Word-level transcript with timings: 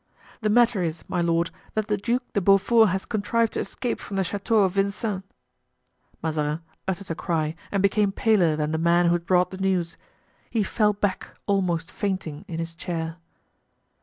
"The 0.41 0.49
matter 0.49 0.81
is, 0.81 1.03
my 1.07 1.21
lord, 1.21 1.51
that 1.75 1.87
the 1.87 1.95
Duc 1.95 2.23
de 2.33 2.41
Beaufort 2.41 2.89
has 2.89 3.05
contrived 3.05 3.53
to 3.53 3.59
escape 3.59 3.99
from 3.99 4.15
the 4.17 4.23
Chateau 4.23 4.63
of 4.63 4.71
Vincennes." 4.71 5.21
Mazarin 6.23 6.61
uttered 6.87 7.11
a 7.11 7.13
cry 7.13 7.53
and 7.71 7.83
became 7.83 8.11
paler 8.11 8.55
than 8.55 8.71
the 8.71 8.79
man 8.79 9.05
who 9.05 9.13
had 9.13 9.27
brought 9.27 9.51
the 9.51 9.59
news. 9.59 9.97
He 10.49 10.63
fell 10.63 10.93
back, 10.93 11.27
almost 11.45 11.91
fainting, 11.91 12.45
in 12.47 12.57
his 12.57 12.73
chair. 12.73 13.17